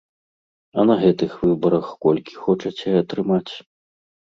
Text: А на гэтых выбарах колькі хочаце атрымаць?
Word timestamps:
А 0.79 0.85
на 0.89 0.95
гэтых 1.03 1.31
выбарах 1.43 1.85
колькі 2.07 2.41
хочаце 2.47 2.97
атрымаць? 3.05 3.49